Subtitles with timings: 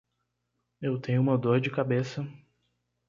[0.81, 2.27] Eu tenho uma dor de cabeça.